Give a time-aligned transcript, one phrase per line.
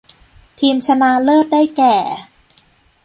[0.59, 1.95] ทีมชนะเลิศได้แก่